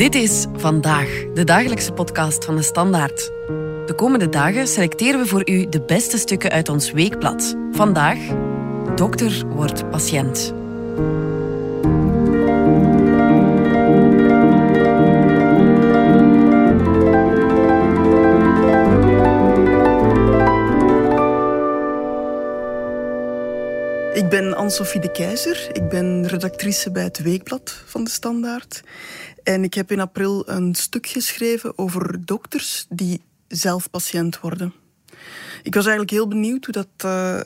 [0.00, 3.30] Dit is Vandaag, de dagelijkse podcast van de Standaard.
[3.86, 7.56] De komende dagen selecteren we voor u de beste stukken uit ons weekblad.
[7.72, 8.18] Vandaag,
[8.94, 10.54] dokter wordt patiënt.
[24.14, 25.68] Ik ben Anne-Sophie de Keizer.
[25.72, 28.82] Ik ben redactrice bij het Weekblad van de Standaard.
[29.42, 34.72] En ik heb in april een stuk geschreven over dokters die zelf patiënt worden.
[35.62, 37.40] Ik was eigenlijk heel benieuwd hoe dat uh,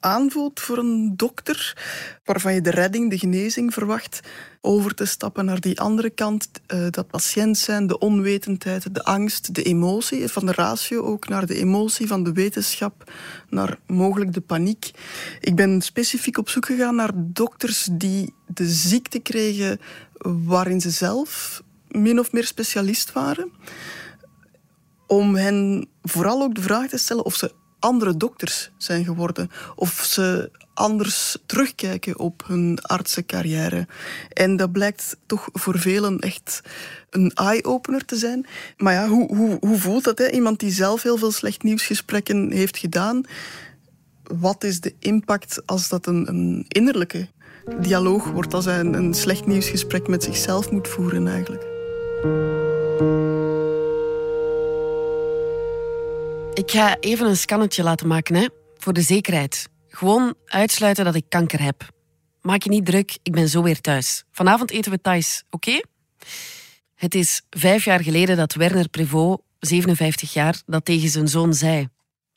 [0.00, 1.76] aanvoelt voor een dokter,
[2.24, 4.20] waarvan je de redding, de genezing verwacht,
[4.60, 9.54] over te stappen naar die andere kant, uh, dat patiënt zijn, de onwetendheid, de angst,
[9.54, 13.12] de emotie, van de ratio ook naar de emotie, van de wetenschap
[13.48, 14.90] naar mogelijk de paniek.
[15.40, 19.80] Ik ben specifiek op zoek gegaan naar dokters die de ziekte kregen
[20.22, 23.52] waarin ze zelf min of meer specialist waren.
[25.06, 29.50] Om hen vooral ook de vraag te stellen of ze andere dokters zijn geworden.
[29.74, 33.86] Of ze anders terugkijken op hun artsencarrière.
[34.32, 36.60] En dat blijkt toch voor velen echt
[37.10, 38.46] een eye-opener te zijn.
[38.76, 40.18] Maar ja, hoe, hoe, hoe voelt dat?
[40.18, 40.30] Hè?
[40.30, 43.22] Iemand die zelf heel veel slecht nieuwsgesprekken heeft gedaan.
[44.22, 47.28] Wat is de impact als dat een, een innerlijke
[47.80, 48.54] dialoog wordt?
[48.54, 51.68] Als hij een, een slecht nieuwsgesprek met zichzelf moet voeren eigenlijk.
[56.60, 59.68] Ik ga even een scannetje laten maken, hè, voor de zekerheid.
[59.88, 61.88] Gewoon uitsluiten dat ik kanker heb.
[62.40, 64.24] Maak je niet druk, ik ben zo weer thuis.
[64.32, 65.80] Vanavond eten we thuis, oké?
[66.94, 71.88] Het is vijf jaar geleden dat Werner Prevot, 57 jaar, dat tegen zijn zoon zei.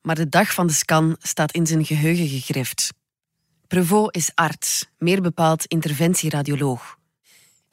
[0.02, 2.94] Maar de dag van de scan staat in zijn geheugen gegrift.
[3.68, 6.98] Prevot is arts, meer bepaald interventieradioloog.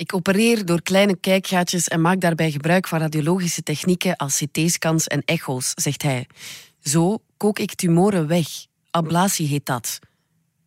[0.00, 5.22] Ik opereer door kleine kijkgaatjes en maak daarbij gebruik van radiologische technieken als CT-scans en
[5.24, 6.26] echo's, zegt hij.
[6.82, 8.48] Zo kook ik tumoren weg.
[8.90, 9.98] Ablatie heet dat.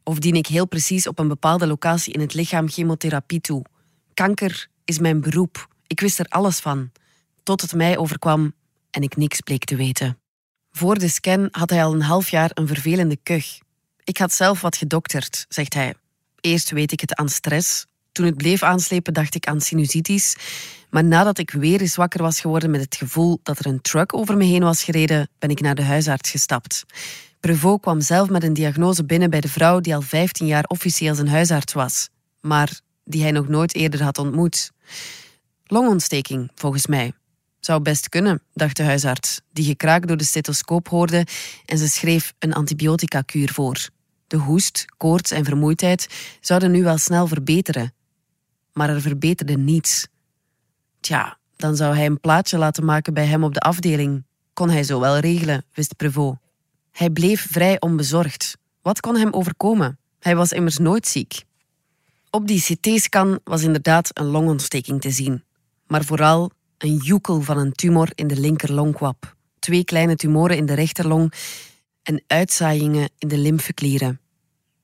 [0.03, 3.65] Of dien ik heel precies op een bepaalde locatie in het lichaam chemotherapie toe.
[4.13, 5.67] Kanker is mijn beroep.
[5.87, 6.91] Ik wist er alles van.
[7.43, 8.53] Tot het mij overkwam
[8.89, 10.17] en ik niks bleek te weten.
[10.71, 13.59] Voor de scan had hij al een half jaar een vervelende kuch.
[14.03, 15.93] Ik had zelf wat gedokterd, zegt hij.
[16.41, 20.35] Eerst weet ik het aan stress, toen het bleef aanslepen, dacht ik aan sinusitis.
[20.89, 24.15] Maar nadat ik weer eens wakker was geworden met het gevoel dat er een truck
[24.15, 26.85] over me heen was gereden, ben ik naar de huisarts gestapt.
[27.39, 31.15] Prevot kwam zelf met een diagnose binnen bij de vrouw die al 15 jaar officieel
[31.15, 32.09] zijn huisarts was,
[32.41, 34.71] maar die hij nog nooit eerder had ontmoet.
[35.63, 37.11] Longontsteking, volgens mij.
[37.59, 41.25] Zou best kunnen, dacht de huisarts, die gekraak door de stethoscoop hoorde
[41.65, 43.89] en ze schreef een antibiotica-kuur voor.
[44.27, 46.07] De hoest, koorts en vermoeidheid
[46.41, 47.93] zouden nu wel snel verbeteren,
[48.73, 50.07] maar er verbeterde niets.
[50.99, 54.23] Tja, dan zou hij een plaatje laten maken bij hem op de afdeling.
[54.53, 56.37] Kon hij zo wel regelen, wist Prevot.
[56.91, 58.57] Hij bleef vrij onbezorgd.
[58.81, 59.97] Wat kon hem overkomen?
[60.19, 61.43] Hij was immers nooit ziek.
[62.29, 65.43] Op die CT-scan was inderdaad een longontsteking te zien,
[65.87, 70.73] maar vooral een joekel van een tumor in de linkerlongkwap, twee kleine tumoren in de
[70.73, 71.33] rechterlong
[72.03, 74.19] en uitzaaiingen in de lymfeklieren.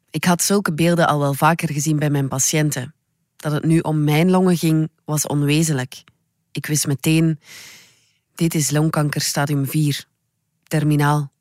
[0.10, 2.94] Ik had zulke beelden al wel vaker gezien bij mijn patiënten.
[3.40, 6.04] Dat het nu om mijn longen ging, was onwezenlijk.
[6.52, 7.40] Ik wist meteen,
[8.36, 10.06] dit is longkanker stadium 4,
[10.64, 11.32] terminaal.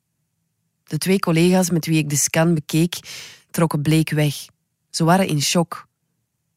[0.83, 2.99] De twee collega's met wie ik de scan bekeek,
[3.51, 4.35] trokken bleek weg.
[4.89, 5.87] Ze waren in shock.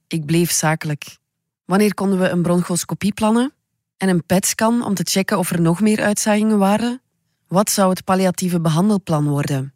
[0.08, 1.16] Ik bleef zakelijk.
[1.64, 3.52] Wanneer konden we een bronchoscopie plannen?
[3.97, 7.02] En een PET-scan om te checken of er nog meer uitzaaiingen waren?
[7.48, 9.75] Wat zou het palliatieve behandelplan worden?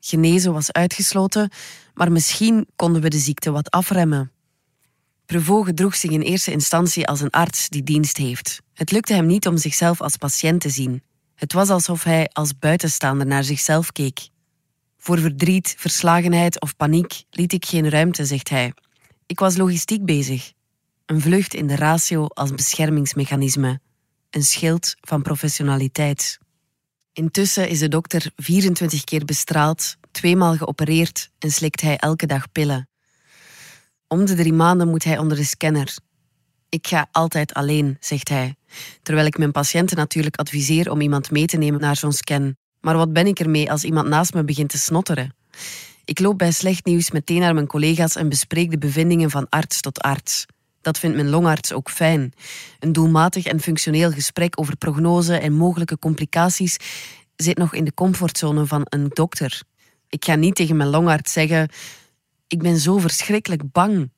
[0.00, 1.50] Genezen was uitgesloten,
[1.94, 4.30] maar misschien konden we de ziekte wat afremmen.
[5.26, 8.60] Prevot gedroeg zich in eerste instantie als een arts die dienst heeft.
[8.74, 11.02] Het lukte hem niet om zichzelf als patiënt te zien.
[11.34, 14.28] Het was alsof hij als buitenstaander naar zichzelf keek.
[14.96, 18.72] Voor verdriet, verslagenheid of paniek liet ik geen ruimte, zegt hij.
[19.26, 20.52] Ik was logistiek bezig.
[21.06, 23.80] Een vlucht in de ratio als beschermingsmechanisme.
[24.30, 26.38] Een schild van professionaliteit.
[27.12, 32.88] Intussen is de dokter 24 keer bestraald, tweemaal geopereerd en slikt hij elke dag pillen.
[34.08, 35.94] Om de drie maanden moet hij onder de scanner.
[36.68, 38.54] Ik ga altijd alleen, zegt hij,
[39.02, 42.56] terwijl ik mijn patiënten natuurlijk adviseer om iemand mee te nemen naar zo'n scan.
[42.80, 45.34] Maar wat ben ik ermee als iemand naast me begint te snotteren?
[46.04, 49.80] Ik loop bij slecht nieuws meteen naar mijn collega's en bespreek de bevindingen van arts
[49.80, 50.46] tot arts.
[50.80, 52.32] Dat vindt mijn longarts ook fijn.
[52.78, 56.76] Een doelmatig en functioneel gesprek over prognose en mogelijke complicaties
[57.36, 59.62] zit nog in de comfortzone van een dokter.
[60.08, 61.68] Ik ga niet tegen mijn longarts zeggen:
[62.48, 64.10] Ik ben zo verschrikkelijk bang.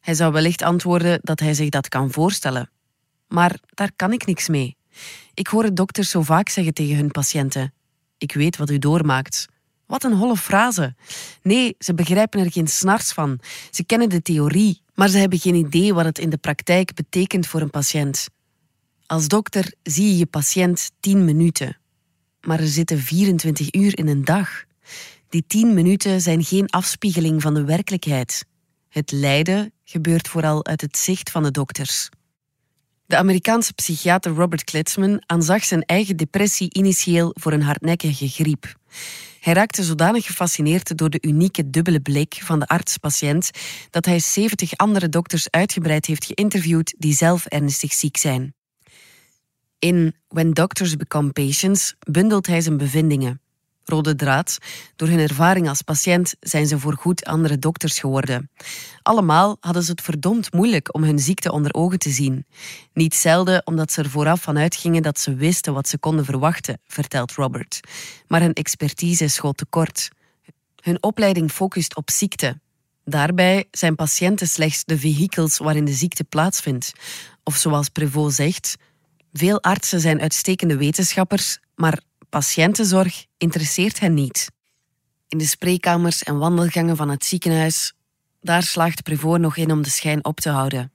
[0.00, 2.70] Hij zou wellicht antwoorden dat hij zich dat kan voorstellen.
[3.28, 4.76] Maar daar kan ik niks mee.
[5.34, 7.74] Ik hoor dokters zo vaak zeggen tegen hun patiënten:
[8.18, 9.46] Ik weet wat u doormaakt.
[9.86, 10.94] Wat een holle frase.
[11.42, 13.40] Nee, ze begrijpen er geen snars van.
[13.70, 17.46] Ze kennen de theorie, maar ze hebben geen idee wat het in de praktijk betekent
[17.46, 18.28] voor een patiënt.
[19.06, 21.78] Als dokter zie je je patiënt 10 minuten,
[22.40, 24.64] maar er zitten 24 uur in een dag.
[25.28, 28.44] Die 10 minuten zijn geen afspiegeling van de werkelijkheid.
[28.88, 32.08] Het lijden gebeurt vooral uit het zicht van de dokters.
[33.06, 38.74] De Amerikaanse psychiater Robert Klitzman aanzag zijn eigen depressie initieel voor een hardnekkige griep.
[39.40, 43.50] Hij raakte zodanig gefascineerd door de unieke dubbele blik van de arts-patiënt
[43.90, 48.54] dat hij 70 andere dokters uitgebreid heeft geïnterviewd die zelf ernstig ziek zijn.
[49.78, 53.40] In When Doctors Become Patients bundelt hij zijn bevindingen.
[53.88, 54.58] Rode draad,
[54.96, 58.50] door hun ervaring als patiënt zijn ze voorgoed andere dokters geworden.
[59.02, 62.46] Allemaal hadden ze het verdomd moeilijk om hun ziekte onder ogen te zien.
[62.92, 66.80] Niet zelden omdat ze er vooraf van uitgingen dat ze wisten wat ze konden verwachten,
[66.86, 67.80] vertelt Robert.
[68.26, 70.08] Maar hun expertise schoot tekort.
[70.82, 72.60] Hun opleiding focust op ziekte.
[73.04, 76.92] Daarbij zijn patiënten slechts de vehikels waarin de ziekte plaatsvindt.
[77.44, 78.76] Of zoals Prevot zegt,
[79.32, 84.50] veel artsen zijn uitstekende wetenschappers, maar patiëntenzorg interesseert hen niet.
[85.28, 87.94] In de spreekkamers en wandelgangen van het ziekenhuis,
[88.40, 90.92] daar slaagt Prevot nog in om de schijn op te houden.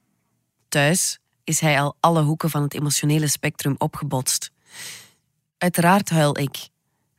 [0.68, 4.50] Thuis is hij al alle hoeken van het emotionele spectrum opgebotst.
[5.58, 6.68] Uiteraard huil ik.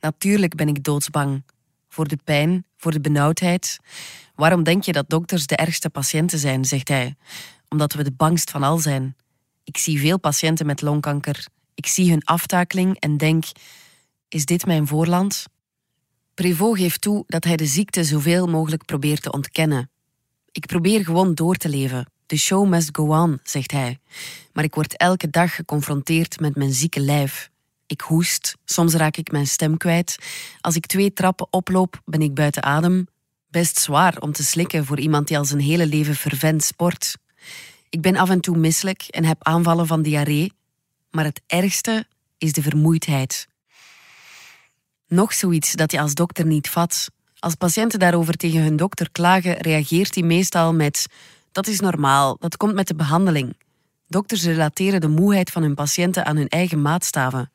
[0.00, 1.44] Natuurlijk ben ik doodsbang.
[1.88, 3.78] Voor de pijn, voor de benauwdheid.
[4.34, 7.16] Waarom denk je dat dokters de ergste patiënten zijn, zegt hij.
[7.68, 9.16] Omdat we de bangst van al zijn.
[9.64, 11.46] Ik zie veel patiënten met longkanker.
[11.74, 13.44] Ik zie hun aftakeling en denk:
[14.28, 15.44] is dit mijn voorland?
[16.34, 19.90] Prevot geeft toe dat hij de ziekte zoveel mogelijk probeert te ontkennen.
[20.52, 22.06] Ik probeer gewoon door te leven.
[22.26, 23.98] The show must go on, zegt hij.
[24.52, 27.50] Maar ik word elke dag geconfronteerd met mijn zieke lijf.
[27.86, 30.18] Ik hoest, soms raak ik mijn stem kwijt.
[30.60, 33.06] Als ik twee trappen oploop, ben ik buiten adem.
[33.48, 37.16] Best zwaar om te slikken voor iemand die al zijn hele leven vervent sport.
[37.88, 40.52] Ik ben af en toe misselijk en heb aanvallen van diarree.
[41.10, 42.06] Maar het ergste
[42.38, 43.48] is de vermoeidheid.
[45.14, 47.10] Nog zoiets dat je als dokter niet vat.
[47.38, 51.06] Als patiënten daarover tegen hun dokter klagen, reageert hij meestal met:
[51.52, 53.56] Dat is normaal, dat komt met de behandeling.
[54.08, 57.50] Dokters relateren de moeheid van hun patiënten aan hun eigen maatstaven.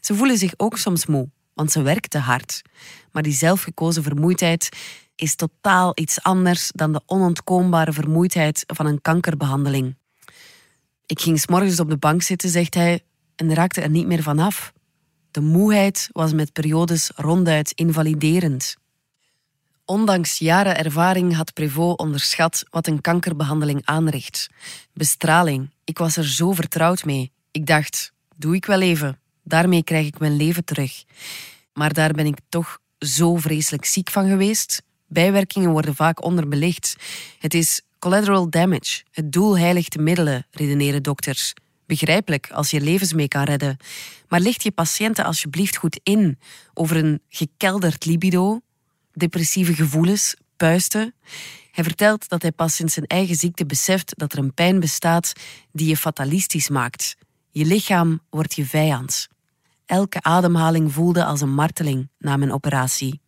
[0.00, 2.62] Ze voelen zich ook soms moe, want ze werken te hard.
[3.10, 4.68] Maar die zelfgekozen vermoeidheid
[5.16, 9.96] is totaal iets anders dan de onontkoombare vermoeidheid van een kankerbehandeling.
[11.06, 13.00] Ik ging s'morgens op de bank zitten, zegt hij,
[13.36, 14.72] en raakte er niet meer vanaf.
[15.32, 18.76] De moeheid was met periodes ronduit invaliderend.
[19.84, 24.48] Ondanks jaren ervaring had Prevot onderschat wat een kankerbehandeling aanricht.
[24.94, 25.70] Bestraling.
[25.84, 27.32] Ik was er zo vertrouwd mee.
[27.50, 29.20] Ik dacht, doe ik wel even.
[29.44, 31.04] Daarmee krijg ik mijn leven terug.
[31.72, 34.82] Maar daar ben ik toch zo vreselijk ziek van geweest.
[35.06, 36.96] Bijwerkingen worden vaak onderbelicht.
[37.38, 39.02] Het is collateral damage.
[39.10, 41.54] Het doel heiligt de middelen, redeneren dokters.
[41.86, 43.76] Begrijpelijk als je levens mee kan redden.
[44.28, 46.38] Maar licht je patiënten alsjeblieft goed in
[46.74, 48.60] over een gekelderd libido,
[49.12, 51.14] depressieve gevoelens, puisten.
[51.70, 55.32] Hij vertelt dat hij pas sinds zijn eigen ziekte beseft dat er een pijn bestaat
[55.72, 57.16] die je fatalistisch maakt.
[57.50, 59.28] Je lichaam wordt je vijand.
[59.86, 63.20] Elke ademhaling voelde als een marteling na mijn operatie.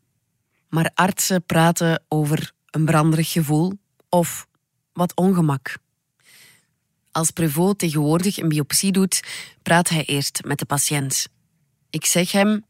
[0.69, 3.73] Maar artsen praten over een branderig gevoel
[4.09, 4.47] of
[4.93, 5.76] wat ongemak.
[7.14, 9.23] Als Prevot tegenwoordig een biopsie doet,
[9.62, 11.28] praat hij eerst met de patiënt.
[11.90, 12.64] Ik zeg hem: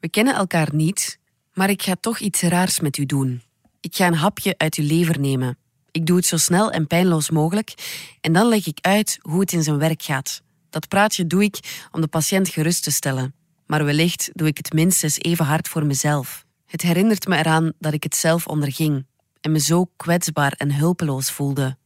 [0.00, 1.18] We kennen elkaar niet,
[1.52, 3.42] maar ik ga toch iets raars met u doen.
[3.80, 5.58] Ik ga een hapje uit uw lever nemen.
[5.90, 7.74] Ik doe het zo snel en pijnloos mogelijk
[8.20, 10.42] en dan leg ik uit hoe het in zijn werk gaat.
[10.70, 13.34] Dat praatje doe ik om de patiënt gerust te stellen.
[13.66, 16.44] Maar wellicht doe ik het minstens even hard voor mezelf.
[16.66, 19.06] Het herinnert me eraan dat ik het zelf onderging
[19.40, 21.76] en me zo kwetsbaar en hulpeloos voelde.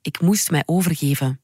[0.00, 1.41] Ik moest mij overgeven.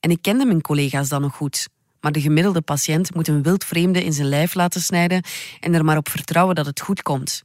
[0.00, 1.68] En ik kende mijn collega's dan nog goed.
[2.00, 5.22] Maar de gemiddelde patiënt moet een wildvreemde in zijn lijf laten snijden
[5.60, 7.44] en er maar op vertrouwen dat het goed komt.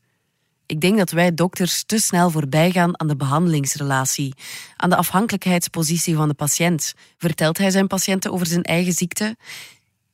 [0.66, 4.34] Ik denk dat wij dokters te snel voorbij gaan aan de behandelingsrelatie,
[4.76, 6.94] aan de afhankelijkheidspositie van de patiënt.
[7.18, 9.36] Vertelt hij zijn patiënten over zijn eigen ziekte?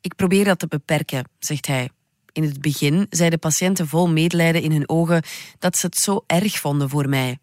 [0.01, 1.89] Ik probeer dat te beperken, zegt hij.
[2.31, 5.23] In het begin zeiden patiënten vol medelijden in hun ogen
[5.59, 7.37] dat ze het zo erg vonden voor mij.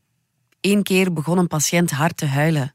[0.61, 2.74] Eén keer begon een patiënt hard te huilen.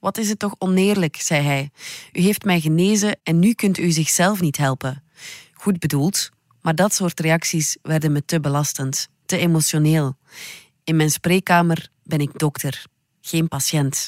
[0.00, 1.70] Wat is het toch oneerlijk, zei hij.
[2.12, 5.02] U heeft mij genezen en nu kunt u zichzelf niet helpen.
[5.52, 6.30] Goed bedoeld,
[6.62, 10.16] maar dat soort reacties werden me te belastend, te emotioneel.
[10.84, 12.84] In mijn spreekkamer ben ik dokter,
[13.20, 14.06] geen patiënt.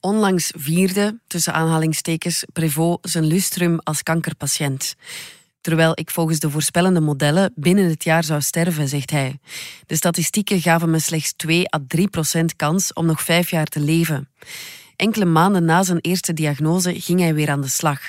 [0.00, 4.94] Onlangs vierde, tussen aanhalingstekens, Prévost zijn lustrum als kankerpatiënt.
[5.66, 9.38] Terwijl ik volgens de voorspellende modellen binnen het jaar zou sterven, zegt hij.
[9.86, 13.80] De statistieken gaven me slechts 2 à 3 procent kans om nog vijf jaar te
[13.80, 14.28] leven.
[14.96, 18.00] Enkele maanden na zijn eerste diagnose ging hij weer aan de slag.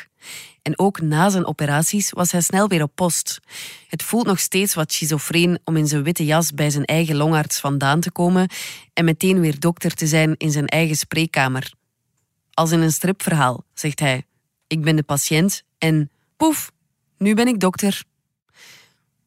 [0.62, 3.40] En ook na zijn operaties was hij snel weer op post.
[3.88, 7.60] Het voelt nog steeds wat schizofreen om in zijn witte jas bij zijn eigen longarts
[7.60, 8.50] vandaan te komen
[8.94, 11.74] en meteen weer dokter te zijn in zijn eigen spreekkamer.
[12.54, 14.26] Als in een stripverhaal, zegt hij.
[14.68, 16.72] Ik ben de patiënt en poef,
[17.17, 18.03] nu ben ik dokter.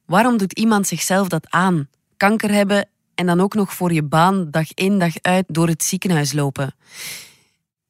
[0.05, 1.89] Waarom doet iemand zichzelf dat aan?
[2.17, 5.85] Kanker hebben en dan ook nog voor je baan dag in dag uit door het
[5.85, 6.75] ziekenhuis lopen.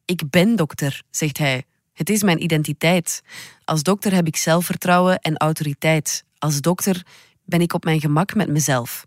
[0.05, 1.65] Ik ben dokter, zegt hij.
[1.93, 3.23] Het is mijn identiteit.
[3.65, 6.25] Als dokter heb ik zelfvertrouwen en autoriteit.
[6.39, 7.03] Als dokter
[7.45, 9.07] ben ik op mijn gemak met mezelf.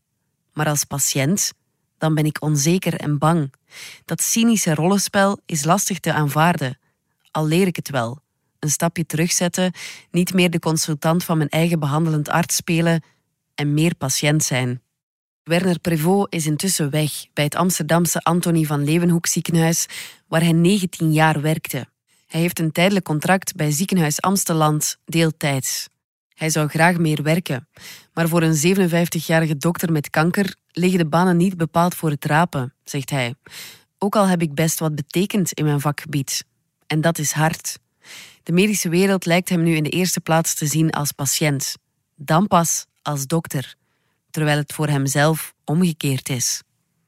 [0.54, 1.52] Maar als patiënt,
[1.98, 3.54] dan ben ik onzeker en bang.
[4.06, 6.78] Dat cynische rollenspel is lastig te aanvaarden.
[7.32, 8.23] Al leer ik het wel.
[8.64, 9.72] Een stapje terugzetten,
[10.12, 13.04] niet meer de consultant van mijn eigen behandelend arts spelen
[13.56, 14.82] en meer patiënt zijn.
[15.44, 19.86] Werner Prévost is intussen weg bij het Amsterdamse Antonie van Leeuwenhoek ziekenhuis,
[20.28, 21.88] waar hij 19 jaar werkte.
[22.28, 25.88] Hij heeft een tijdelijk contract bij ziekenhuis Amsteland, deeltijds.
[26.34, 27.68] Hij zou graag meer werken,
[28.14, 32.74] maar voor een 57-jarige dokter met kanker liggen de banen niet bepaald voor het rapen,
[32.84, 33.36] zegt hij.
[33.98, 36.46] Ook al heb ik best wat betekend in mijn vakgebied.
[36.88, 37.82] En dat is hard.
[38.44, 41.76] De medische wereld lijkt hem nu in de eerste plaats te zien als patiënt,
[42.16, 43.76] dan pas als dokter,
[44.30, 46.62] terwijl het voor hemzelf omgekeerd is.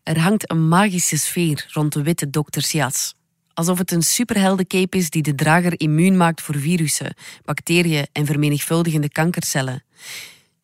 [0.03, 3.13] Er hangt een magische sfeer rond de witte doktersjas.
[3.53, 9.09] Alsof het een superheldencape is die de drager immuun maakt voor virussen, bacteriën en vermenigvuldigende
[9.09, 9.83] kankercellen.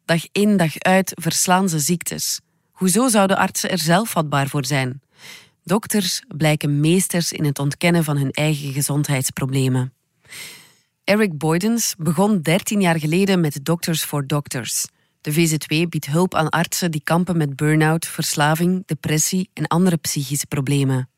[0.05, 2.39] Dag in dag uit verslaan ze ziektes.
[2.71, 5.01] Hoezo zouden artsen er zelf vatbaar voor zijn?
[5.63, 9.93] Dokters blijken meesters in het ontkennen van hun eigen gezondheidsproblemen.
[11.03, 14.85] Eric Boydens begon 13 jaar geleden met Doctors for Doctors.
[15.21, 20.47] De VZW biedt hulp aan artsen die kampen met burn-out, verslaving, depressie en andere psychische
[20.47, 21.09] problemen.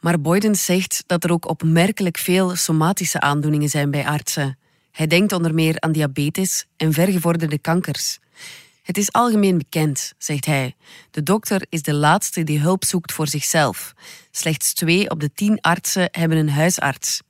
[0.00, 4.58] Maar Boydens zegt dat er ook opmerkelijk veel somatische aandoeningen zijn bij artsen.
[4.90, 8.18] Hij denkt onder meer aan diabetes en vergevorderde kankers.
[8.82, 10.74] Het is algemeen bekend, zegt hij.
[11.10, 13.92] De dokter is de laatste die hulp zoekt voor zichzelf.
[14.30, 17.20] Slechts twee op de tien artsen hebben een huisarts.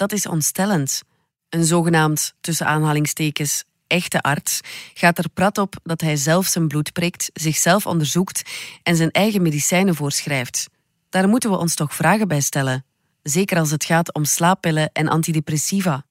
[0.00, 1.02] Dat is ontstellend.
[1.48, 4.60] Een zogenaamd, tussen aanhalingstekens, echte arts
[4.94, 8.42] gaat er prat op dat hij zelf zijn bloed prikt, zichzelf onderzoekt
[8.82, 10.68] en zijn eigen medicijnen voorschrijft.
[11.08, 12.84] Daar moeten we ons toch vragen bij stellen.
[13.22, 16.04] Zeker als het gaat om slaappillen en antidepressiva.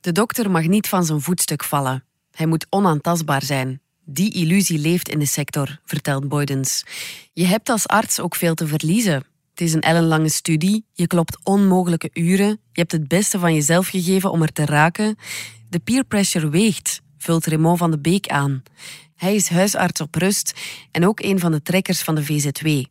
[0.00, 2.04] De dokter mag niet van zijn voetstuk vallen.
[2.30, 3.80] Hij moet onaantastbaar zijn.
[4.04, 6.84] Die illusie leeft in de sector, vertelt Boydens.
[7.32, 9.24] Je hebt als arts ook veel te verliezen.
[9.54, 13.88] Het is een ellenlange studie, je klopt onmogelijke uren, je hebt het beste van jezelf
[13.88, 15.16] gegeven om er te raken.
[15.68, 18.62] De peer pressure weegt, vult Raymond van de Beek aan.
[19.16, 20.52] Hij is huisarts op rust
[20.90, 22.84] en ook een van de trekkers van de VZW.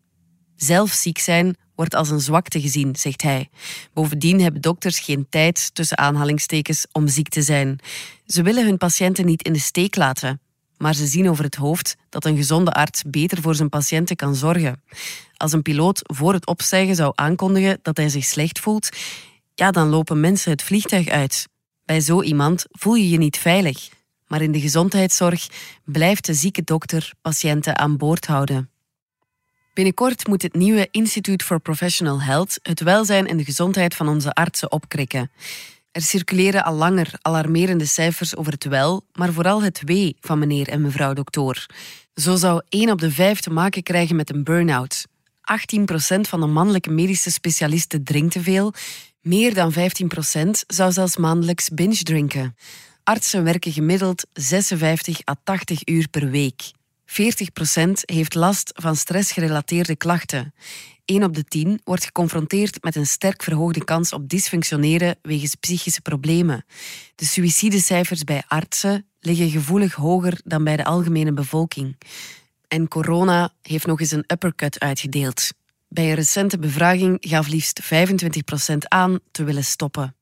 [0.56, 3.50] Zelf ziek zijn wordt als een zwakte gezien, zegt hij.
[3.94, 7.80] Bovendien hebben dokters geen tijd, tussen aanhalingstekens, om ziek te zijn.
[8.26, 10.42] Ze willen hun patiënten niet in de steek laten.
[10.84, 14.36] Maar ze zien over het hoofd dat een gezonde arts beter voor zijn patiënten kan
[14.36, 14.84] zorgen.
[15.38, 18.90] Als een piloot voor het opstijgen zou aankondigen dat hij zich slecht voelt,
[19.56, 21.48] ja, dan lopen mensen het vliegtuig uit.
[21.86, 23.90] Bij zo iemand voel je je niet veilig.
[24.28, 25.48] Maar in de gezondheidszorg
[25.86, 28.70] blijft de zieke dokter patiënten aan boord houden.
[29.74, 34.34] Binnenkort moet het nieuwe Institute for Professional Health het welzijn en de gezondheid van onze
[34.34, 35.32] artsen opkrikken.
[35.94, 40.68] Er circuleren al langer alarmerende cijfers over het wel, maar vooral het wee van meneer
[40.68, 41.66] en mevrouw dokter.
[42.16, 45.06] Zo zou 1 op de 5 te maken krijgen met een burn-out.
[45.06, 48.74] 18% van de mannelijke medische specialisten drinkt te veel.
[49.22, 49.78] Meer dan 15%
[50.68, 52.56] zou zelfs maandelijks binge drinken.
[53.04, 56.72] Artsen werken gemiddeld 56 à 80 uur per week.
[57.14, 60.54] 40% heeft last van stressgerelateerde klachten.
[61.06, 66.02] 1 op de 10 wordt geconfronteerd met een sterk verhoogde kans op dysfunctioneren wegens psychische
[66.02, 66.66] problemen.
[67.16, 71.98] De suïcidecijfers bij artsen liggen gevoelig hoger dan bij de algemene bevolking.
[72.68, 75.50] En corona heeft nog eens een uppercut uitgedeeld.
[75.88, 80.16] Bij een recente bevraging gaf liefst 25% aan te willen stoppen.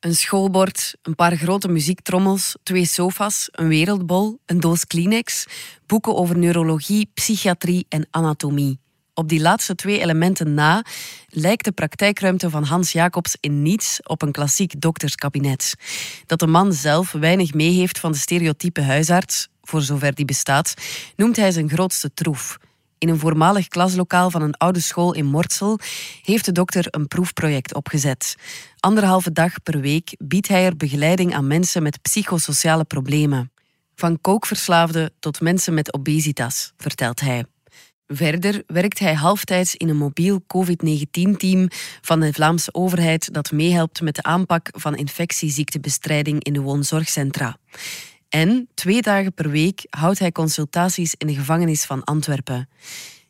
[0.00, 5.46] Een schoolbord, een paar grote muziektrommels, twee sofa's, een wereldbol, een doos Kleenex,
[5.86, 8.78] boeken over neurologie, psychiatrie en anatomie.
[9.14, 10.84] Op die laatste twee elementen na
[11.28, 15.74] lijkt de praktijkruimte van Hans Jacobs in niets op een klassiek dokterskabinet.
[16.26, 20.74] Dat de man zelf weinig mee heeft van de stereotype huisarts, voor zover die bestaat,
[21.16, 22.58] noemt hij zijn grootste troef.
[23.00, 25.78] In een voormalig klaslokaal van een oude school in Mortsel
[26.22, 28.36] heeft de dokter een proefproject opgezet.
[28.80, 33.52] Anderhalve dag per week biedt hij er begeleiding aan mensen met psychosociale problemen.
[33.94, 37.44] Van kookverslaafden tot mensen met obesitas, vertelt hij.
[38.06, 41.68] Verder werkt hij halftijds in een mobiel COVID-19-team
[42.00, 47.56] van de Vlaamse overheid dat meehelpt met de aanpak van infectieziektebestrijding in de woonzorgcentra.
[48.30, 52.68] En twee dagen per week houdt hij consultaties in de gevangenis van Antwerpen.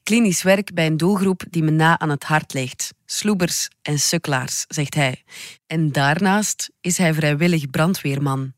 [0.02, 2.94] Klinisch werk bij een doelgroep die me na aan het hart ligt.
[3.06, 5.22] Sloebers en sukkelaars, zegt hij.
[5.66, 8.52] En daarnaast is hij vrijwillig brandweerman.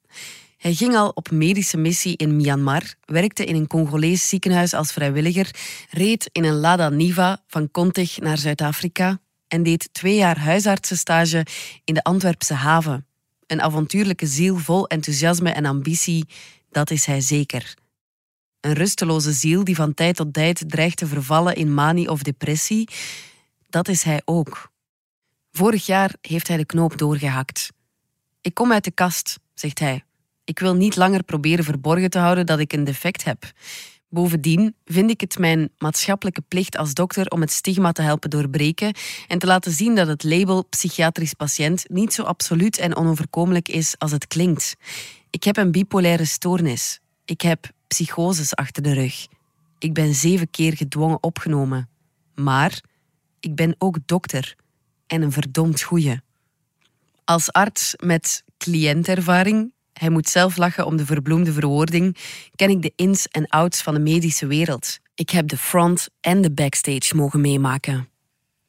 [0.57, 5.51] Hij ging al op medische missie in Myanmar, werkte in een Congolees ziekenhuis als vrijwilliger,
[5.91, 11.47] reed in een Lada Niva van Kontig naar Zuid-Afrika en deed twee jaar huisartsenstage
[11.85, 13.07] in de Antwerpse haven.
[13.47, 16.27] Een avontuurlijke ziel vol enthousiasme en ambitie,
[16.71, 17.75] dat is hij zeker.
[18.61, 22.89] Een rusteloze ziel die van tijd tot tijd dreigt te vervallen in manie of depressie,
[23.69, 24.71] dat is hij ook.
[25.53, 27.71] Vorig jaar heeft hij de knoop doorgehakt.
[28.41, 30.05] Ik kom uit de kast, zegt hij.
[30.45, 33.53] Ik wil niet langer proberen verborgen te houden dat ik een defect heb.
[34.15, 38.95] Bovendien vind ik het mijn maatschappelijke plicht als dokter om het stigma te helpen doorbreken
[39.29, 43.95] en te laten zien dat het label psychiatrisch patiënt niet zo absoluut en onoverkomelijk is
[43.99, 44.75] als het klinkt.
[45.31, 47.01] Ik heb een bipolaire stoornis.
[47.25, 49.27] Ik heb psychoses achter de rug.
[49.79, 51.89] Ik ben zeven keer gedwongen opgenomen.
[52.35, 52.81] Maar
[53.41, 54.57] ik ben ook dokter
[55.07, 56.21] en een verdomd goeie.
[57.25, 62.17] Als arts met cliëntervaring hij moet zelf lachen om de verbloemde verwoording,
[62.55, 64.99] ken ik de ins en outs van de medische wereld.
[65.15, 68.09] Ik heb de front en de backstage mogen meemaken.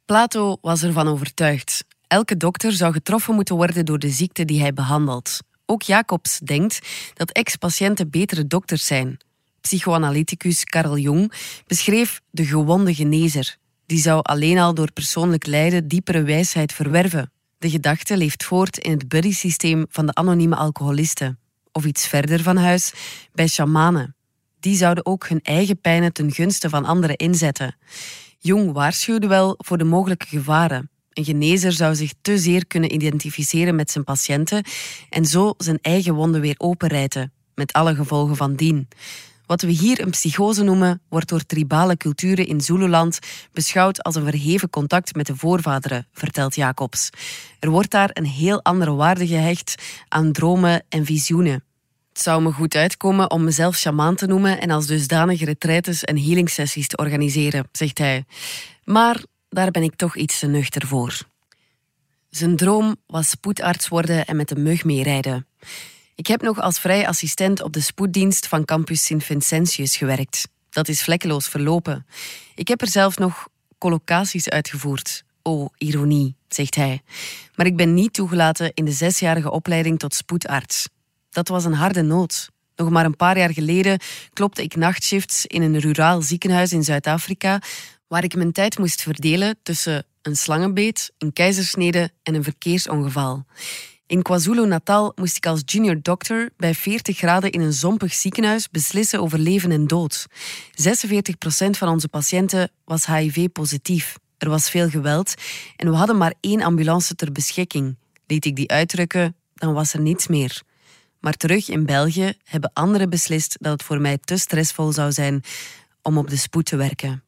[0.05, 1.85] Plato was ervan overtuigd.
[2.07, 5.39] Elke dokter zou getroffen moeten worden door de ziekte die hij behandelt.
[5.65, 6.79] Ook Jacobs denkt
[7.13, 9.17] dat ex-patiënten betere dokters zijn.
[9.61, 11.33] Psychoanalyticus Carl Jung
[11.67, 13.57] beschreef de gewonde genezer.
[13.85, 17.31] Die zou alleen al door persoonlijk lijden diepere wijsheid verwerven.
[17.63, 21.39] De gedachte leeft voort in het buddy-systeem van de anonieme alcoholisten.
[21.71, 22.93] Of iets verder van huis,
[23.33, 24.15] bij shamanen.
[24.59, 27.75] Die zouden ook hun eigen pijnen ten gunste van anderen inzetten.
[28.39, 30.89] Jung waarschuwde wel voor de mogelijke gevaren.
[31.13, 34.63] Een genezer zou zich te zeer kunnen identificeren met zijn patiënten
[35.09, 38.87] en zo zijn eigen wonden weer openrijten, met alle gevolgen van dien.
[39.45, 43.19] Wat we hier een psychose noemen, wordt door tribale culturen in Zululand
[43.51, 47.09] beschouwd als een verheven contact met de voorvaderen, vertelt Jacobs.
[47.59, 49.75] Er wordt daar een heel andere waarde gehecht
[50.07, 51.63] aan dromen en visioenen.
[52.13, 56.17] Het zou me goed uitkomen om mezelf shamaan te noemen en als dusdanige retraites en
[56.17, 58.25] healingsessies te organiseren, zegt hij.
[58.83, 61.17] Maar daar ben ik toch iets te nuchter voor.
[62.29, 65.47] Zijn droom was spoedarts worden en met een mug meerijden.
[66.15, 70.47] Ik heb nog als vrij assistent op de spoeddienst van campus Sint-Vincentius gewerkt.
[70.69, 72.05] Dat is vlekkeloos verlopen.
[72.55, 73.47] Ik heb er zelf nog
[73.77, 75.23] collocaties uitgevoerd.
[75.41, 77.01] Oh, ironie, zegt hij.
[77.55, 80.87] Maar ik ben niet toegelaten in de zesjarige opleiding tot spoedarts.
[81.29, 82.49] Dat was een harde nood.
[82.75, 83.99] Nog maar een paar jaar geleden
[84.33, 87.61] klopte ik nachtshifts in een ruraal ziekenhuis in Zuid-Afrika,
[88.07, 93.45] waar ik mijn tijd moest verdelen tussen een slangenbeet, een keizersnede en een verkeersongeval.
[94.13, 99.21] In KwaZulu-Natal moest ik als junior doctor bij 40 graden in een zompig ziekenhuis beslissen
[99.21, 100.25] over leven en dood.
[100.27, 100.29] 46%
[101.69, 104.17] van onze patiënten was HIV-positief.
[104.37, 105.33] Er was veel geweld
[105.75, 107.97] en we hadden maar één ambulance ter beschikking.
[108.27, 110.61] Liet ik die uitrukken, dan was er niets meer.
[111.19, 115.43] Maar terug in België hebben anderen beslist dat het voor mij te stressvol zou zijn
[116.01, 117.23] om op de spoed te werken.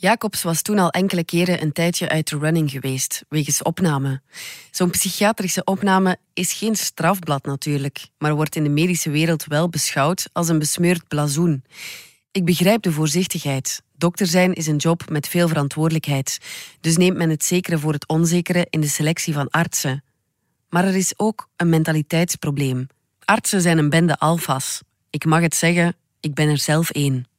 [0.00, 4.20] Jacobs was toen al enkele keren een tijdje uit de running geweest, wegens opname.
[4.70, 10.28] Zo'n psychiatrische opname is geen strafblad natuurlijk, maar wordt in de medische wereld wel beschouwd
[10.32, 11.64] als een besmeurd blazoen.
[12.30, 13.82] Ik begrijp de voorzichtigheid.
[13.96, 16.38] Dokter zijn is een job met veel verantwoordelijkheid,
[16.80, 20.04] dus neemt men het zekere voor het onzekere in de selectie van artsen.
[20.68, 22.86] Maar er is ook een mentaliteitsprobleem.
[23.24, 24.80] Artsen zijn een bende alfa's.
[25.10, 27.29] Ik mag het zeggen, ik ben er zelf één.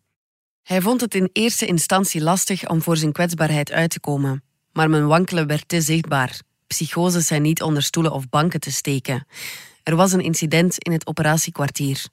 [0.63, 4.43] Hij vond het in eerste instantie lastig om voor zijn kwetsbaarheid uit te komen.
[4.71, 6.41] Maar mijn wankelen werd te zichtbaar.
[6.67, 9.25] Psychoses zijn niet onder stoelen of banken te steken.
[9.83, 12.05] Er was een incident in het operatiekwartier.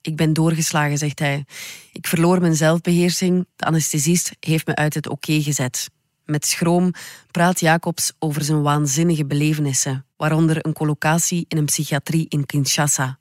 [0.00, 1.44] Ik ben doorgeslagen, zegt hij.
[1.92, 3.46] Ik verloor mijn zelfbeheersing.
[3.56, 5.88] De anesthesist heeft me uit het oké gezet.
[6.24, 6.92] Met schroom
[7.30, 13.18] praat Jacobs over zijn waanzinnige belevenissen, waaronder een collocatie in een psychiatrie in Kinshasa.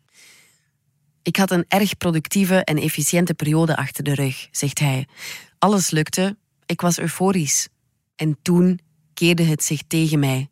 [1.25, 5.07] Ik had een erg productieve en efficiënte periode achter de rug, zegt hij.
[5.57, 7.67] Alles lukte, ik was euforisch.
[8.15, 8.79] En toen
[9.13, 10.49] keerde het zich tegen mij.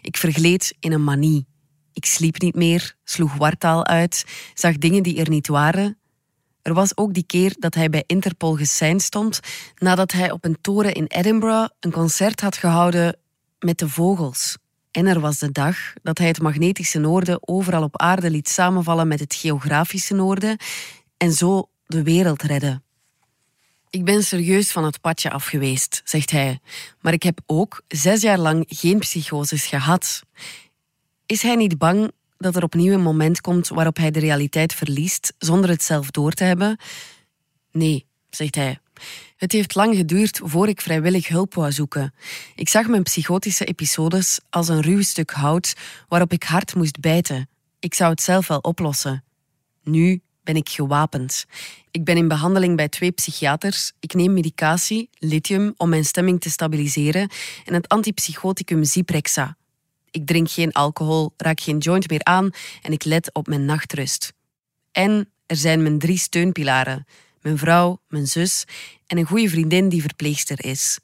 [0.00, 1.46] Ik vergleed in een manie.
[1.92, 5.98] Ik sliep niet meer, sloeg wartaal uit, zag dingen die er niet waren.
[6.62, 9.40] Er was ook die keer dat hij bij Interpol geseind stond
[9.78, 13.18] nadat hij op een toren in Edinburgh een concert had gehouden
[13.58, 14.56] met de vogels.
[14.96, 19.08] En er was de dag dat hij het magnetische noorden overal op aarde liet samenvallen
[19.08, 20.56] met het geografische noorden
[21.16, 22.82] en zo de wereld redde.
[23.90, 26.60] Ik ben serieus van het padje af geweest, zegt hij,
[27.00, 30.22] maar ik heb ook zes jaar lang geen psychoses gehad.
[31.26, 35.32] Is hij niet bang dat er opnieuw een moment komt waarop hij de realiteit verliest
[35.38, 36.78] zonder het zelf door te hebben?
[37.70, 38.78] Nee, zegt hij.
[39.36, 42.14] Het heeft lang geduurd voor ik vrijwillig hulp wou zoeken.
[42.54, 45.74] Ik zag mijn psychotische episodes als een ruw stuk hout
[46.08, 47.48] waarop ik hard moest bijten.
[47.78, 49.24] Ik zou het zelf wel oplossen.
[49.82, 51.44] Nu ben ik gewapend.
[51.90, 53.92] Ik ben in behandeling bij twee psychiaters.
[54.00, 57.30] Ik neem medicatie, lithium, om mijn stemming te stabiliseren
[57.64, 59.56] en het antipsychoticum Zyprexa.
[60.10, 62.50] Ik drink geen alcohol, raak geen joint meer aan
[62.82, 64.32] en ik let op mijn nachtrust.
[64.92, 67.06] En er zijn mijn drie steunpilaren:
[67.46, 68.64] mijn vrouw, mijn zus
[69.06, 70.98] en een goede vriendin die verpleegster is.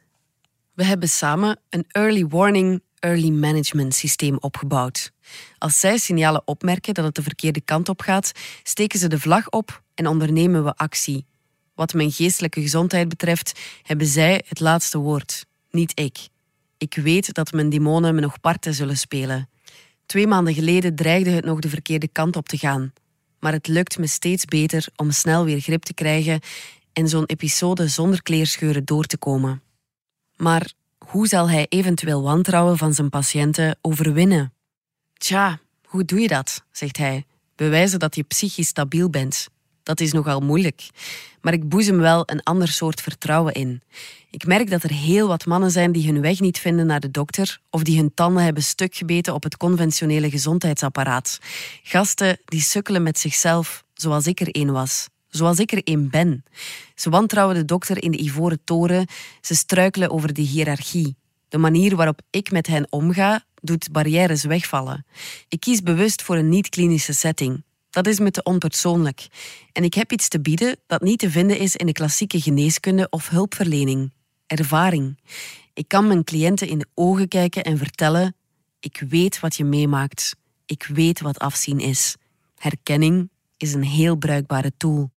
[0.75, 5.13] We hebben samen een early warning, early management systeem opgebouwd.
[5.59, 9.51] Als zij signalen opmerken dat het de verkeerde kant op gaat, steken ze de vlag
[9.51, 11.27] op en ondernemen we actie.
[11.75, 16.29] Wat mijn geestelijke gezondheid betreft, hebben zij het laatste woord, niet ik.
[16.79, 19.49] Ik weet dat mijn demonen me nog parten zullen spelen.
[20.07, 22.93] Twee maanden geleden dreigde het nog de verkeerde kant op te gaan.
[23.43, 26.41] Maar het lukt me steeds beter om snel weer grip te krijgen
[26.93, 29.63] en zo'n episode zonder kleerscheuren door te komen.
[30.37, 34.53] Maar hoe zal hij eventueel wantrouwen van zijn patiënten overwinnen?
[35.13, 36.65] Tja, hoe doe je dat?
[36.71, 37.25] zegt hij.
[37.57, 39.49] Bewijzen dat je psychisch stabiel bent.
[39.83, 40.89] Dat is nogal moeilijk.
[41.41, 43.83] Maar ik boezem wel een ander soort vertrouwen in.
[44.31, 47.11] Ik merk dat er heel wat mannen zijn die hun weg niet vinden naar de
[47.11, 51.39] dokter of die hun tanden hebben stuk gebeten op het conventionele gezondheidsapparaat.
[51.83, 55.09] Gasten die sukkelen met zichzelf, zoals ik er een was.
[55.29, 56.45] Zoals ik er een ben.
[56.95, 59.07] Ze wantrouwen de dokter in de Ivoren Toren.
[59.41, 61.17] Ze struikelen over de hiërarchie.
[61.49, 65.07] De manier waarop ik met hen omga, doet barrières wegvallen.
[65.49, 67.63] Ik kies bewust voor een niet-klinische setting.
[67.93, 69.27] Dat is me te onpersoonlijk.
[69.73, 73.07] En ik heb iets te bieden dat niet te vinden is in de klassieke geneeskunde
[73.11, 74.13] of hulpverlening.
[74.47, 75.19] Ervaring.
[75.75, 78.37] Ik kan mijn cliënten in de ogen kijken en vertellen:
[78.81, 80.37] ik weet wat je meemaakt.
[80.67, 82.17] Ik weet wat afzien is.
[82.57, 85.11] Herkenning is een heel bruikbare tool.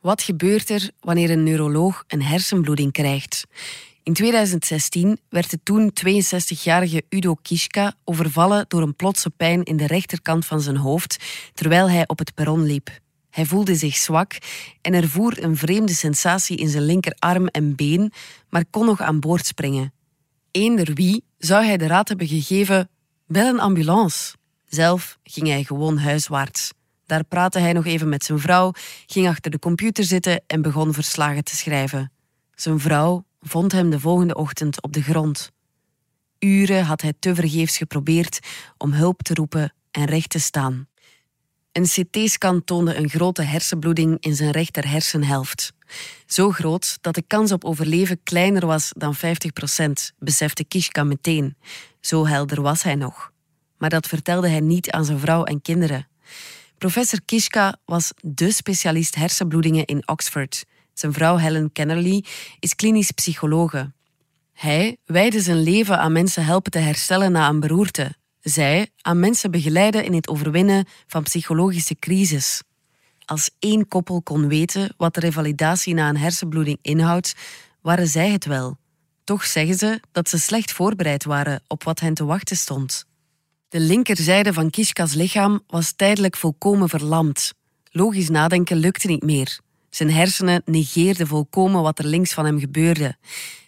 [0.00, 3.44] Wat gebeurt er wanneer een neuroloog een hersenbloeding krijgt?
[4.08, 9.86] In 2016 werd de toen 62-jarige Udo Kiska overvallen door een plotse pijn in de
[9.86, 12.98] rechterkant van zijn hoofd terwijl hij op het perron liep.
[13.30, 14.38] Hij voelde zich zwak
[14.80, 18.12] en ervoer een vreemde sensatie in zijn linkerarm en been,
[18.48, 19.92] maar kon nog aan boord springen.
[20.50, 22.88] Eender wie zou hij de raad hebben gegeven:
[23.26, 24.34] bel een ambulance.
[24.66, 26.72] Zelf ging hij gewoon huiswaarts.
[27.06, 28.72] Daar praatte hij nog even met zijn vrouw,
[29.06, 32.12] ging achter de computer zitten en begon verslagen te schrijven.
[32.54, 35.52] Zijn vrouw vond hem de volgende ochtend op de grond.
[36.38, 38.38] Uren had hij tevergeefs geprobeerd
[38.76, 40.88] om hulp te roepen en recht te staan.
[41.72, 45.72] Een CT-scan toonde een grote hersenbloeding in zijn rechter hersenhelft.
[46.26, 51.56] Zo groot dat de kans op overleven kleiner was dan 50 procent, besefte Kishka meteen.
[52.00, 53.32] Zo helder was hij nog.
[53.78, 56.08] Maar dat vertelde hij niet aan zijn vrouw en kinderen.
[56.78, 60.64] Professor Kishka was dé specialist hersenbloedingen in Oxford.
[60.98, 62.24] Zijn vrouw Helen Kennerly
[62.60, 63.92] is klinisch psychologe.
[64.52, 68.14] Hij wijde zijn leven aan mensen helpen te herstellen na een beroerte.
[68.40, 72.62] Zij aan mensen begeleiden in het overwinnen van psychologische crisis.
[73.24, 77.34] Als één koppel kon weten wat de revalidatie na een hersenbloeding inhoudt,
[77.80, 78.76] waren zij het wel.
[79.24, 83.04] Toch zeggen ze dat ze slecht voorbereid waren op wat hen te wachten stond.
[83.68, 87.52] De linkerzijde van Kishka's lichaam was tijdelijk volkomen verlamd.
[87.90, 89.60] Logisch nadenken lukte niet meer.
[89.90, 93.16] Zijn hersenen negeerden volkomen wat er links van hem gebeurde.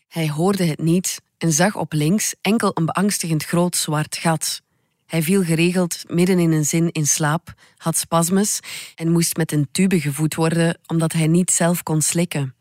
[0.08, 4.62] Hij hoorde het niet en zag op links enkel een beangstigend groot zwart gat.
[5.06, 8.60] Hij viel geregeld midden in een zin in slaap, had spasmes
[8.94, 12.54] en moest met een tube gevoed worden omdat hij niet zelf kon slikken.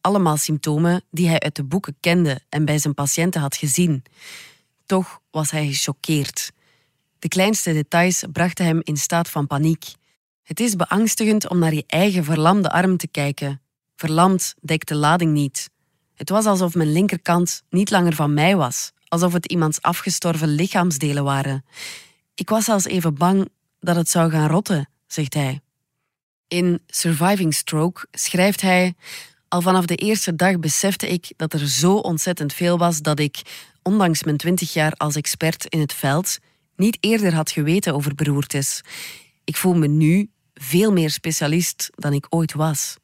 [0.00, 4.02] Allemaal symptomen die hij uit de boeken kende en bij zijn patiënten had gezien.
[4.86, 6.52] Toch was hij gechoqueerd.
[7.18, 9.84] De kleinste details brachten hem in staat van paniek.
[10.44, 13.60] Het is beangstigend om naar je eigen verlamde arm te kijken.
[13.96, 15.70] Verlamd dekt de lading niet.
[16.14, 21.24] Het was alsof mijn linkerkant niet langer van mij was, alsof het iemands afgestorven lichaamsdelen
[21.24, 21.64] waren.
[22.34, 23.48] Ik was zelfs even bang
[23.80, 25.60] dat het zou gaan rotten, zegt hij.
[26.48, 28.94] In Surviving Stroke schrijft hij:
[29.48, 33.42] Al vanaf de eerste dag besefte ik dat er zo ontzettend veel was dat ik,
[33.82, 36.38] ondanks mijn twintig jaar als expert in het veld,
[36.76, 38.80] niet eerder had geweten over beroertes.
[39.44, 42.96] Ik voel me nu veel meer specialist dan ik ooit was.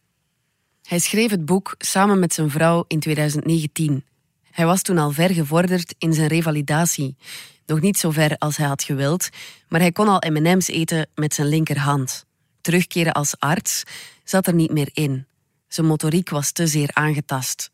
[0.82, 4.04] Hij schreef het boek samen met zijn vrouw in 2019.
[4.50, 7.16] Hij was toen al ver gevorderd in zijn revalidatie.
[7.66, 9.28] Nog niet zo ver als hij had gewild,
[9.68, 12.26] maar hij kon al MM's eten met zijn linkerhand.
[12.60, 13.82] Terugkeren als arts
[14.24, 15.26] zat er niet meer in.
[15.68, 17.70] Zijn motoriek was te zeer aangetast.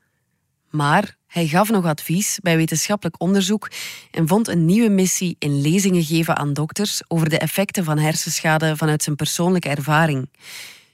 [0.70, 3.70] Maar hij gaf nog advies bij wetenschappelijk onderzoek
[4.10, 8.76] en vond een nieuwe missie in lezingen geven aan dokters over de effecten van hersenschade
[8.76, 10.30] vanuit zijn persoonlijke ervaring.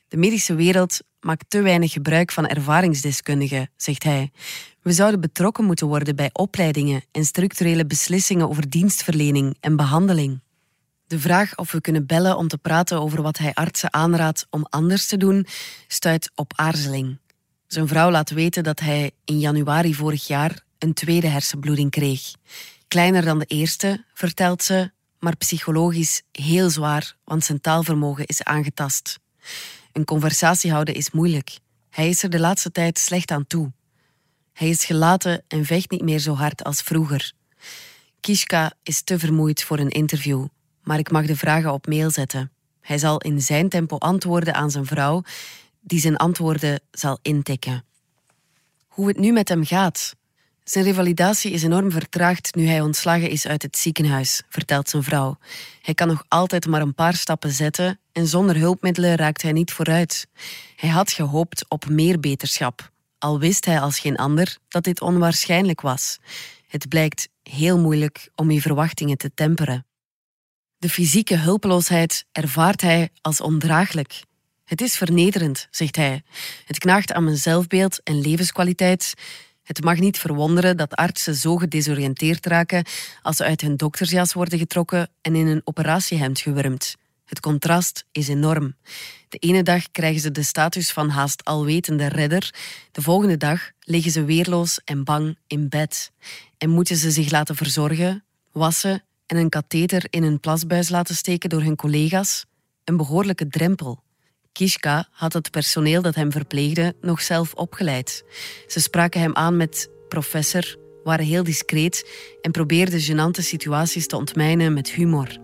[0.09, 4.31] De medische wereld maakt te weinig gebruik van ervaringsdeskundigen, zegt hij.
[4.81, 10.41] We zouden betrokken moeten worden bij opleidingen en structurele beslissingen over dienstverlening en behandeling.
[11.07, 14.67] De vraag of we kunnen bellen om te praten over wat hij artsen aanraadt om
[14.69, 15.47] anders te doen,
[15.87, 17.19] stuit op aarzeling.
[17.73, 22.35] Zijn vrouw laat weten dat hij in januari vorig jaar een tweede hersenbloeding kreeg.
[22.89, 29.19] Kleiner dan de eerste, vertelt ze, maar psychologisch heel zwaar, want zijn taalvermogen is aangetast.
[29.93, 31.59] Een conversatie houden is moeilijk.
[31.91, 33.73] Hij is er de laatste tijd slecht aan toe.
[34.53, 37.33] Hij is gelaten en vecht niet meer zo hard als vroeger.
[38.21, 40.47] Kishka is te vermoeid voor een interview,
[40.83, 42.51] maar ik mag de vragen op mail zetten.
[42.81, 45.23] Hij zal in zijn tempo antwoorden aan zijn vrouw,
[45.83, 47.85] die zijn antwoorden zal intikken.
[48.87, 50.15] Hoe het nu met hem gaat.
[50.65, 55.39] Zijn revalidatie is enorm vertraagd nu hij ontslagen is uit het ziekenhuis, vertelt zijn vrouw.
[55.83, 59.73] Hij kan nog altijd maar een paar stappen zetten en zonder hulpmiddelen raakt hij niet
[59.73, 60.27] vooruit.
[60.77, 65.81] Hij had gehoopt op meer beterschap, al wist hij als geen ander dat dit onwaarschijnlijk
[65.81, 66.19] was.
[66.67, 69.87] Het blijkt heel moeilijk om je verwachtingen te temperen.
[70.79, 74.23] De fysieke hulpeloosheid ervaart hij als ondraaglijk.
[74.73, 76.23] Het is vernederend, zegt hij.
[76.65, 79.15] Het knaagt aan mijn zelfbeeld en levenskwaliteit.
[79.63, 82.85] Het mag niet verwonderen dat artsen zo gedesoriënteerd raken
[83.23, 86.97] als ze uit hun doktersjas worden getrokken en in een operatiehemd gewurmd.
[87.25, 88.75] Het contrast is enorm.
[89.29, 92.55] De ene dag krijgen ze de status van haast alwetende redder,
[92.93, 96.13] de volgende dag liggen ze weerloos en bang in bed
[96.59, 101.49] en moeten ze zich laten verzorgen, wassen en een katheter in een plasbuis laten steken
[101.49, 102.45] door hun collega's.
[102.85, 104.02] Een behoorlijke drempel.
[104.53, 108.25] Kishka had het personeel dat hem verpleegde nog zelf opgeleid.
[108.67, 112.11] Ze spraken hem aan met professor, waren heel discreet
[112.41, 115.39] en probeerden gênante situaties te ontmijnen met humor.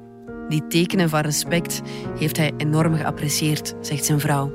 [0.49, 1.81] Die tekenen van respect
[2.19, 4.53] heeft hij enorm geapprecieerd, zegt zijn vrouw.